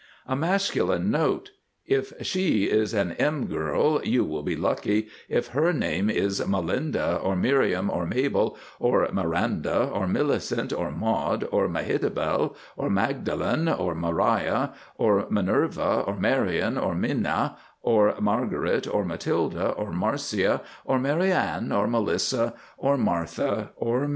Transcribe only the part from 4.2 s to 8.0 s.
will be lucky if HER name is Malinda or Miriam